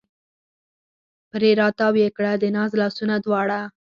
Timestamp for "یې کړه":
2.01-2.31